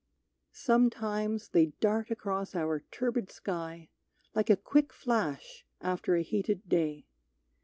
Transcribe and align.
Sometimes 0.51 1.49
they 1.49 1.67
dart 1.79 2.09
across 2.09 2.55
our 2.55 2.79
turbid 2.89 3.29
sky 3.29 3.89
Like 4.33 4.49
a 4.49 4.55
quick 4.57 4.91
flash 4.93 5.63
after 5.79 6.15
a 6.15 6.23
heated 6.23 6.67
day. 6.67 7.05